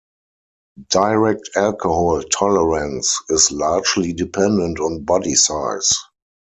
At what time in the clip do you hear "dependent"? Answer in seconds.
4.13-4.79